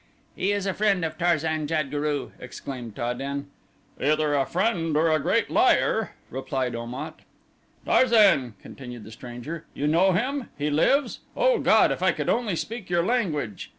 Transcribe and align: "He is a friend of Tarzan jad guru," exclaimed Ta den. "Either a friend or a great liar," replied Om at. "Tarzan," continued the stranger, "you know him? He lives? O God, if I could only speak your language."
"He 0.35 0.51
is 0.51 0.65
a 0.65 0.73
friend 0.73 1.05
of 1.05 1.15
Tarzan 1.19 1.67
jad 1.67 1.91
guru," 1.91 2.31
exclaimed 2.39 2.95
Ta 2.95 3.13
den. 3.13 3.51
"Either 4.01 4.33
a 4.33 4.47
friend 4.47 4.97
or 4.97 5.11
a 5.11 5.19
great 5.19 5.51
liar," 5.51 6.13
replied 6.31 6.75
Om 6.75 6.95
at. 6.95 7.19
"Tarzan," 7.85 8.55
continued 8.63 9.03
the 9.03 9.11
stranger, 9.11 9.65
"you 9.75 9.85
know 9.85 10.11
him? 10.13 10.49
He 10.57 10.71
lives? 10.71 11.19
O 11.37 11.59
God, 11.59 11.91
if 11.91 12.01
I 12.01 12.13
could 12.13 12.29
only 12.29 12.55
speak 12.55 12.89
your 12.89 13.03
language." 13.05 13.69